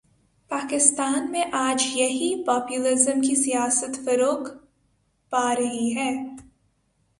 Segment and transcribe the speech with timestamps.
[0.49, 4.49] پاکستان میں آج یہی پاپولزم کی سیاست فروغ
[5.29, 6.11] پا رہی ہے۔